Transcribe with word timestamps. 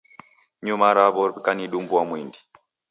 Nyuma 0.65 0.85
yaro 0.89 1.03
w'ikanidumbua 1.27 2.01
mwindi. 2.09 2.39